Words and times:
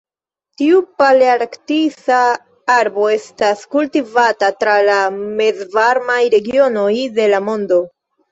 Tiu 0.59 0.77
palearktisa 1.01 2.21
arbo 2.75 3.05
estas 3.17 3.61
kultivata 3.75 4.49
tra 4.63 4.79
la 4.89 4.97
mezvarmaj 5.43 6.19
regionoj 6.39 6.91
de 7.19 7.31
la 7.35 7.45
mondo. 7.51 7.79